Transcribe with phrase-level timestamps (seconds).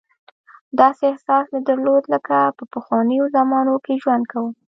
[0.79, 4.51] داسې احساس مې درلود لکه په پخوانیو زمانو کې ژوند کوم.